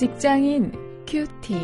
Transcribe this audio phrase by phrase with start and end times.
[0.00, 0.72] 직장인
[1.06, 1.54] 큐티.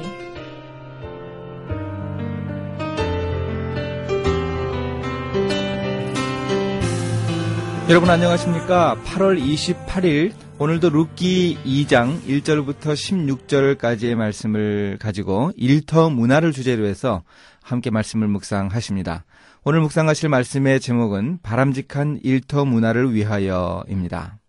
[7.88, 8.98] 여러분 안녕하십니까?
[9.06, 12.92] 8월 28일 오늘도 룻기 2장 1절부터
[13.38, 17.22] 16절까지의 말씀을 가지고 일터 문화를 주제로 해서
[17.62, 19.24] 함께 말씀을 묵상하십니다.
[19.64, 24.40] 오늘 묵상하실 말씀의 제목은 바람직한 일터 문화를 위하여입니다.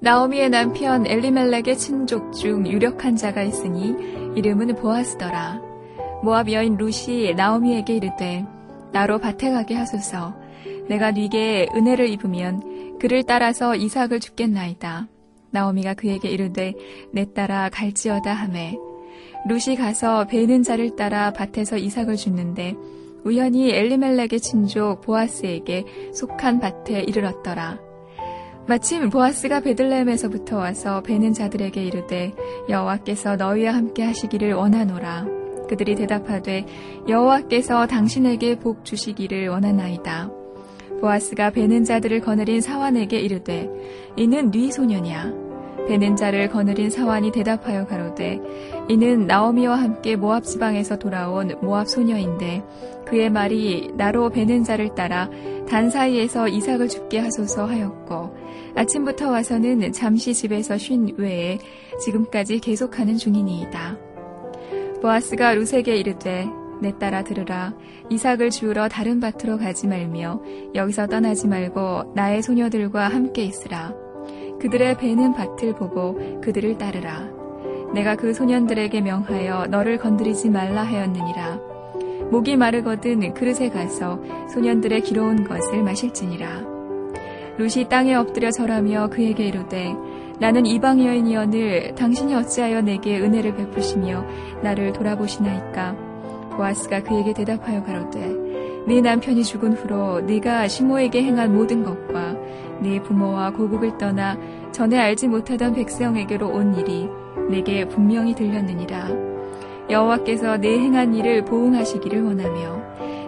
[0.00, 3.96] 나오미의 남편 엘리멜렉의 친족 중 유력한 자가 있으니
[4.36, 5.60] 이름은 보아스더라.
[6.22, 8.44] 모압 여인 루시 나오미에게 이르되
[8.92, 10.36] 나로 밭에 가게 하소서.
[10.88, 15.08] 내가 네게 은혜를 입으면 그를 따라서 이삭을 죽겠나이다.
[15.50, 16.74] 나오미가 그에게 이르되
[17.12, 18.76] 내 따라 갈지어다 하매
[19.48, 22.76] 루시 가서 베는 자를 따라 밭에서 이삭을 죽는데
[23.24, 27.87] 우연히 엘리멜렉의 친족 보아스에게 속한 밭에 이르렀더라.
[28.68, 32.34] 마침 보아스가 베들레헴에서부터 와서 베는 자들에게 이르되
[32.68, 35.26] 여호와께서 너희와 함께 하시기를 원하노라.
[35.70, 36.66] 그들이 대답하되
[37.08, 40.30] 여호와께서 당신에게 복 주시기를 원하나이다.
[41.00, 43.70] 보아스가 베는 자들을 거느린 사환에게 이르되
[44.16, 45.32] 이는 네 소년이야.
[45.88, 48.38] 베는 자를 거느린 사환이 대답하여 가로되
[48.90, 52.62] 이는 나오미와 함께 모압 지방에서 돌아온 모압 소녀인데
[53.06, 55.30] 그의 말이 나로 베는 자를 따라
[55.66, 58.37] 단 사이에서 이삭을 죽게 하소서 하였고
[58.78, 61.58] 아침부터 와서는 잠시 집에서 쉰 외에
[62.00, 63.98] 지금까지 계속하는 중이니이다.
[65.02, 66.46] 보아스가 루세게 이르되
[66.80, 67.74] 내 따라 들으라
[68.08, 70.40] 이삭을 주우러 다른 밭으로 가지 말며
[70.76, 73.92] 여기서 떠나지 말고 나의 소녀들과 함께 있으라.
[74.60, 77.28] 그들의 배는 밭을 보고 그들을 따르라.
[77.94, 81.60] 내가 그 소년들에게 명하여 너를 건드리지 말라 하였느니라.
[82.30, 84.22] 목이 마르거든 그릇에 가서
[84.52, 86.77] 소년들의 기로운 것을 마실지니라.
[87.58, 89.92] 룻이 땅에 엎드려 절하며 그에게 이르되
[90.38, 94.24] 나는 이방 여인이언을 당신이 어찌하여 내게 은혜를 베푸시며
[94.62, 95.96] 나를 돌아보시나이까?
[96.52, 98.48] 보아스가 그에게 대답하여 가로되
[98.86, 102.36] 네 남편이 죽은 후로 네가 시모에게 행한 모든 것과
[102.80, 104.38] 네 부모와 고국을 떠나
[104.70, 107.08] 전에 알지 못하던 백성에게로 온 일이
[107.50, 109.08] 내게 분명히 들렸느니라.
[109.90, 112.77] 여호와께서 내 행한 일을 보응하시기를 원하며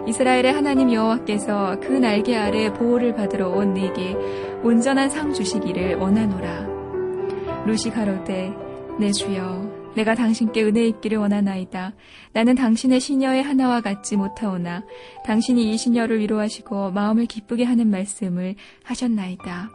[0.07, 4.15] 이스라엘의 하나님 여호와께서 그 날개 아래 보호를 받으러 온 네게
[4.63, 7.65] 온전한 상 주시기를 원하노라.
[7.65, 8.51] 루시 가로되
[8.99, 11.93] 내 주여 내가 당신께 은혜 있기를 원하나이다.
[12.33, 14.83] 나는 당신의 시녀의 하나와 같지 못하오나
[15.25, 19.71] 당신이 이 시녀를 위로하시고 마음을 기쁘게 하는 말씀을 하셨나이다.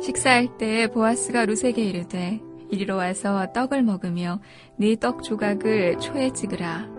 [0.00, 2.40] 식사할 때 보아스가 루세게 이르되
[2.70, 4.40] 이리로 와서 떡을 먹으며
[4.76, 6.97] 네 떡 조각을 초에 찍으라.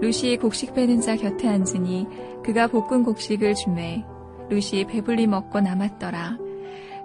[0.00, 2.06] 루시 곡식 빼는 자 곁에 앉으니
[2.42, 4.04] 그가 볶은 곡식을 주매
[4.48, 6.38] 루시 배불리 먹고 남았더라.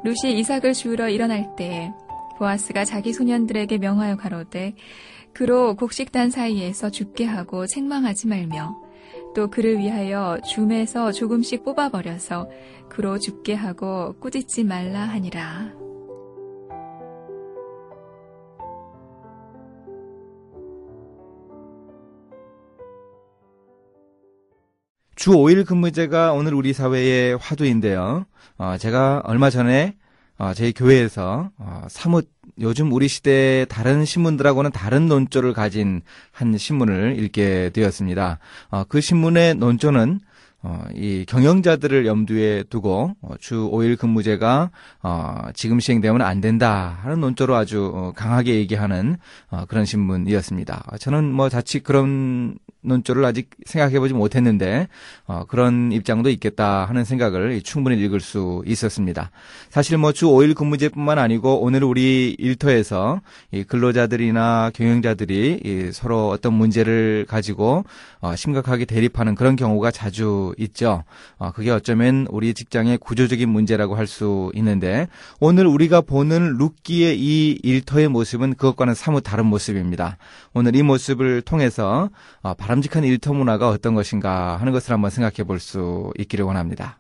[0.03, 1.91] 루시 이삭을 주우러 일어날 때에
[2.37, 4.75] 보아스가 자기 소년들에게 명하여 가로되
[5.33, 8.81] 그로 곡식단 사이에서 죽게 하고 책망하지 말며
[9.35, 12.49] 또 그를 위하여 줌에서 조금씩 뽑아버려서
[12.89, 15.84] 그로 죽게 하고 꾸짖지 말라 하니라.
[25.25, 28.27] 주 5일 근무제가 오늘 우리 사회의 화두인데요.
[28.59, 29.95] 어, 제가 얼마 전에
[30.37, 37.17] 어, 저희 교회에서 어, 사뭇 요즘 우리 시대의 다른 신문들하고는 다른 논조를 가진 한 신문을
[37.17, 38.37] 읽게 되었습니다.
[38.69, 40.19] 어, 그 신문의 논조는
[40.61, 44.69] 어, 이 경영자들을 염두에 두고 어, 주 5일 근무제가
[45.01, 49.17] 어, 지금 시행되면 안 된다 하는 논조로 아주 어, 강하게 얘기하는
[49.49, 50.97] 어, 그런 신문이었습니다.
[50.99, 54.87] 저는 뭐 자칫 그런 논조를 아직 생각해보지 못했는데
[55.27, 59.29] 어, 그런 입장도 있겠다 하는 생각을 충분히 읽을 수 있었습니다.
[59.69, 63.19] 사실 뭐 주 5일 근무제뿐만 아니고 오늘 우리 일터에서
[63.51, 67.83] 이 근로자들이나 경영자들이 이 서로 어떤 문제를 가지고
[68.21, 71.03] 어, 심각하게 대립하는 그런 경우가 자주 있죠.
[71.37, 75.07] 어, 그게 어쩌면 우리 직장의 구조적인 문제라고 할 수 있는데
[75.39, 80.17] 오늘 우리가 보는 룻기의 이 일터의 모습은 그것과는 사뭇 다른 모습입니다.
[80.53, 82.09] 오늘 이 모습을 통해서
[82.43, 86.97] 어, 바람직한 일터 문화가 어떤 것인가 하는 것을 한번 생각해 볼 수 있기를 원합니다.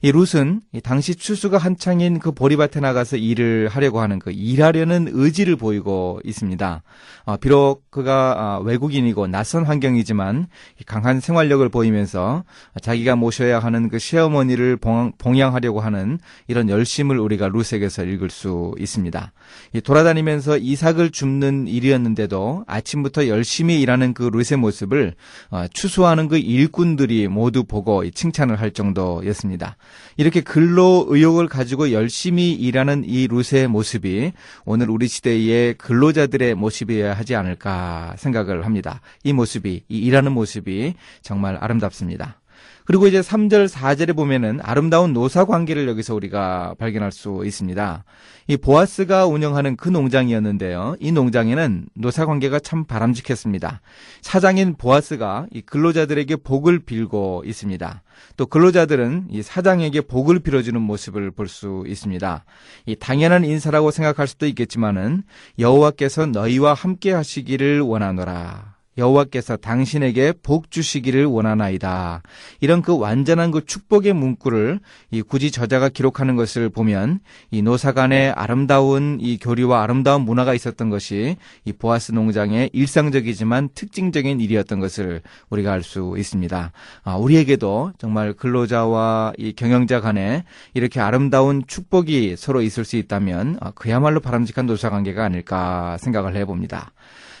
[0.00, 5.56] 이 룻은 이 당시 추수가 한창인 그 보리밭에 나가서 일을 하려고 하는 그 일하려는 의지를
[5.56, 6.82] 보이고 있습니다.
[7.24, 10.46] 어, 비록 그가 아, 외국인이고 낯선 환경이지만
[10.86, 12.44] 강한 생활력을 보이면서
[12.80, 19.32] 자기가 모셔야 하는 그 시어머니를 봉, 봉양하려고 하는 이런 열심을 우리가 룻에게서 읽을 수 있습니다.
[19.74, 25.14] 이 돌아다니면서 이삭을 줍는 일이었는데도 아침부터 열심히 일하는 그 룻의 모습을
[25.50, 29.76] 어, 추수하는 그 일꾼들이 모두 보고 칭찬을 할 정도였습니다.
[30.16, 34.32] 이렇게 근로 의욕을 가지고 열심히 일하는 이 룻의 모습이
[34.64, 39.00] 오늘 우리 시대의 근로자들의 모습이어야 하지 않을까 생각을 합니다.
[39.22, 42.40] 이 모습이, 이 일하는 모습이 정말 아름답습니다.
[42.84, 48.04] 그리고 이제 3절, 4절에 보면은 아름다운 노사 관계를 여기서 우리가 발견할 수 있습니다.
[48.46, 50.96] 이 보아스가 운영하는 그 농장이었는데요.
[51.00, 53.82] 이 농장에는 노사 관계가 참 바람직했습니다.
[54.22, 58.02] 사장인 보아스가 이 근로자들에게 복을 빌고 있습니다.
[58.38, 62.44] 또 근로자들은 이 사장에게 복을 빌어주는 모습을 볼 수 있습니다.
[62.86, 65.24] 이 당연한 인사라고 생각할 수도 있겠지만은
[65.58, 68.77] 여호와께서 너희와 함께 하시기를 원하노라.
[68.98, 72.22] 여호와께서 당신에게 복 주시기를 원하나이다.
[72.60, 74.80] 이런 그 완전한 그 축복의 문구를
[75.10, 80.90] 이 굳이 저자가 기록하는 것을 보면 이 노사 간의 아름다운 이 교리와 아름다운 문화가 있었던
[80.90, 86.72] 것이 이 보아스 농장의 일상적이지만 특징적인 일이었던 것을 우리가 알 수 있습니다.
[87.04, 90.44] 아, 우리에게도 정말 근로자와 이 경영자 간에
[90.74, 96.92] 이렇게 아름다운 축복이 서로 있을 수 있다면 아, 그야말로 바람직한 노사 관계가 아닐까 생각을 해봅니다.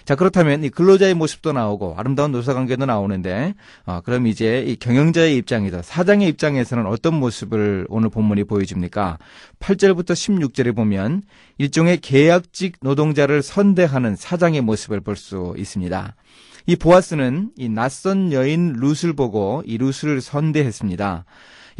[0.08, 3.52] 자 그렇다면 이 근로자의 모습도 나오고 아름다운 노사 관계도 나오는데
[3.84, 9.18] 어, 그럼 이제 이 경영자의 입장이다 사장의 입장에서는 어떤 모습을 오늘 본문이 보여줍니까?
[9.60, 11.24] 8절부터 16절에 보면
[11.58, 16.16] 일종의 계약직 노동자를 선대하는 사장의 모습을 볼 수 있습니다.
[16.64, 21.26] 이 보아스는 이 낯선 여인 룻을 보고 이 룻을 선대했습니다.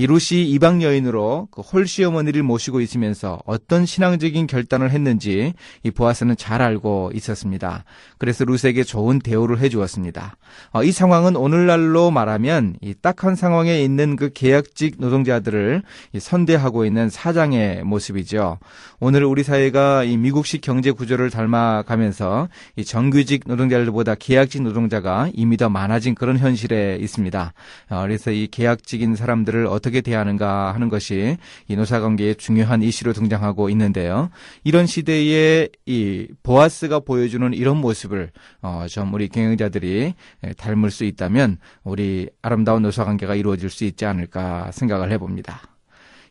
[0.00, 6.36] 이 룻이 이방 여인으로 그 홀시 어머니를 모시고 있으면서 어떤 신앙적인 결단을 했는지 이 보아스는
[6.36, 7.82] 잘 알고 있었습니다.
[8.16, 10.36] 그래서 룻에게 좋은 대우를 해주었습니다.
[10.70, 15.82] 어, 이 상황은 오늘날로 말하면 이 딱한 상황에 있는 그 계약직 노동자들을
[16.16, 18.58] 선대하고 있는 사장의 모습이죠.
[19.00, 25.68] 오늘 우리 사회가 이 미국식 경제 구조를 닮아가면서 이 정규직 노동자들보다 계약직 노동자가 이미 더
[25.68, 27.52] 많아진 그런 현실에 있습니다.
[27.90, 31.36] 어, 그래서 이 계약직인 사람들을 어떻게 어떻게 대하는가 하는 것이
[31.66, 34.30] 이 노사관계의 중요한 이슈로 등장하고 있는데요.
[34.64, 38.30] 이런 시대에 이 보아스가 보여주는 이런 모습을
[38.62, 40.14] 어, 좀 우리 경영자들이
[40.56, 45.62] 닮을 수 있다면 우리 아름다운 노사관계가 이루어질 수 있지 않을까 생각을 해봅니다.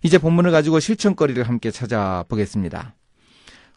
[0.03, 2.93] 이제 본문을 가지고 실천거리를 함께 찾아보겠습니다.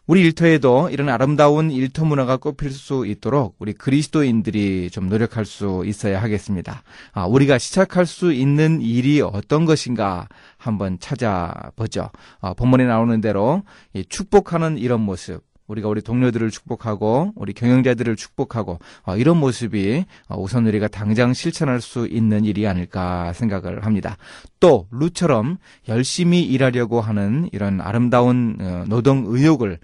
[0.07, 6.21] 우리 일터에도 이런 아름다운 일터 문화가 꼽힐 수 있도록 우리 그리스도인들이 좀 노력할 수 있어야
[6.21, 6.81] 하겠습니다.
[7.13, 10.27] 아, 우리가 시작할 수 있는 일이 어떤 것인가
[10.57, 12.09] 한번 찾아보죠.
[12.41, 13.61] 아, 본문에 나오는 대로
[14.09, 20.67] 축복하는 이런 모습, 우리가 우리 동료들을 축복하고 우리 경영자들을 축복하고 어, 이런 모습이 어, 우선
[20.67, 24.17] 우리가 당장 실천할 수 있는 일이 아닐까 생각을 합니다.
[24.59, 25.57] 또 루처럼
[25.87, 29.79] 열심히 일하려고 하는 이런 아름다운 어, 노동 의욕을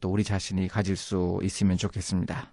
[0.00, 2.52] 또 우리 자신이 가질 수 있으면 좋겠습니다.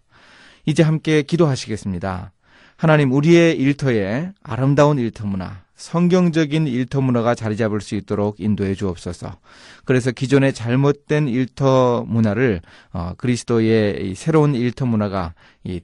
[0.66, 2.32] 이제 함께 기도하시겠습니다.
[2.78, 9.38] 하나님 우리의 일터에 아름다운 일터 문화, 성경적인 일터 문화가 자리 잡을 수 있도록 인도해 주옵소서.
[9.86, 15.34] 그래서 기존의 잘못된 일터 문화를 어, 그리스도의 새로운 일터 문화가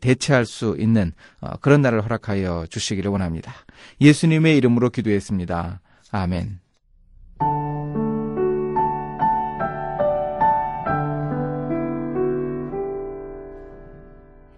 [0.01, 3.53] 대체할 수 있는 어, 그런 날을 허락하여 주시기를 원합니다.
[4.01, 5.79] 예수님의 이름으로 기도했습니다.
[6.11, 6.62] 아멘.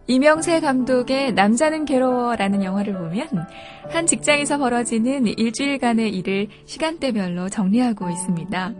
[0.07, 3.27] 이명세 감독의 남자는 괴로워라는 영화를 보면
[3.89, 8.73] 한 직장에서 벌어지는 일주일간의 일을 시간대별로 정리하고 있습니다.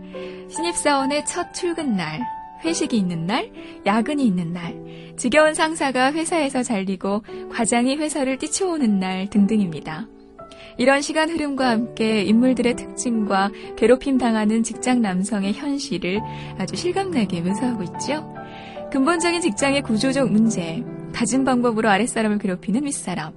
[0.48, 2.20] 신입사원의 첫 출근 날,
[2.64, 3.50] 회식이 있는 날,
[3.84, 4.76] 야근이 있는 날,
[5.16, 10.06] 지겨운 상사가 회사에서 잘리고 과장이 회사를 뛰쳐오는 날 등등입니다.
[10.78, 16.20] 이런 시간 흐름과 함께 인물들의 특징과 괴롭힘 당하는 직장 남성의 현실을
[16.58, 18.32] 아주 실감나게 묘사하고 있죠.
[18.92, 20.84] 근본적인 직장의 구조적 문제,
[21.16, 23.32] 갖은 방법으로 아랫사람을 괴롭히는 윗사람,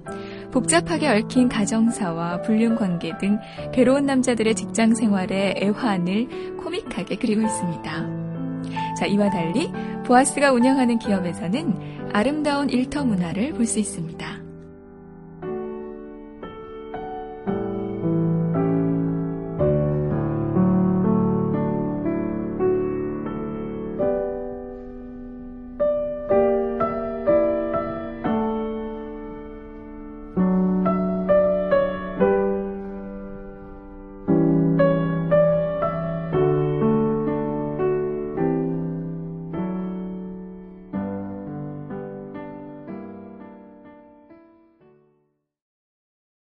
[0.52, 3.38] 복잡하게 얽힌 가정사와 불륜 관계 등
[3.72, 8.20] 괴로운 남자들의 직장 생활의 애환을 코믹하게 그리고 있습니다.
[8.98, 9.72] 자, 이와 달리
[10.04, 14.39] 보아스가 운영하는 기업에서는 아름다운 일터 문화를 볼 수 있습니다.